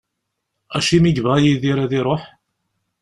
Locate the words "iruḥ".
1.99-2.23